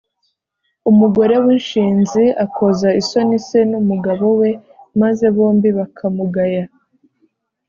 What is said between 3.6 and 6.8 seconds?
n’umugabo we, maze bombi bakamugaya.